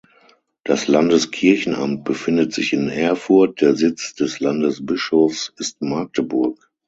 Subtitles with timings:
[0.63, 6.71] Das Landeskirchenamt befindet sich in Erfurt, der Sitz des Landesbischofs ist Magdeburg.